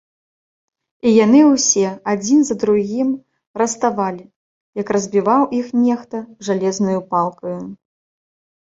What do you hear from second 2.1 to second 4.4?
адзін за другім раставалі,